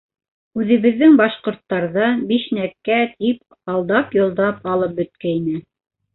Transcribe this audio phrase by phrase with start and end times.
[0.59, 5.57] Үҙебеҙҙең башҡорттарҙан бишнәккә тип алдап-йолдап алып бөткәйне.